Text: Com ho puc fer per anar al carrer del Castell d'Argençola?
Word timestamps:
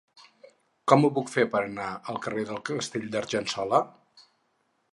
Com 0.91 1.03
ho 1.03 1.11
puc 1.17 1.29
fer 1.33 1.45
per 1.51 1.61
anar 1.65 1.89
al 2.13 2.19
carrer 2.25 2.45
del 2.53 2.63
Castell 2.71 3.05
d'Argençola? 3.17 3.83